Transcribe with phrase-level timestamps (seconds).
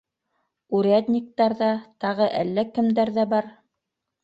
[0.77, 1.69] Урядниктар ҙа,
[2.07, 3.55] тағы әллә кемдәр ҙә бар.